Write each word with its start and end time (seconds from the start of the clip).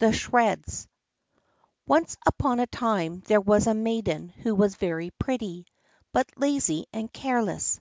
The 0.00 0.12
Shreds 0.12 0.88
Once 1.86 2.16
upon 2.26 2.58
a 2.58 2.66
time 2.66 3.20
there 3.26 3.40
was 3.40 3.68
a 3.68 3.74
maiden 3.74 4.30
who 4.30 4.56
was 4.56 4.74
very 4.74 5.10
pretty, 5.20 5.68
but 6.12 6.28
lazy 6.36 6.86
and 6.92 7.12
careless. 7.12 7.78